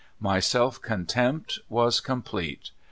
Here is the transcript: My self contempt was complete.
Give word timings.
My 0.19 0.39
self 0.39 0.81
contempt 0.81 1.59
was 1.69 1.99
complete. 1.99 2.71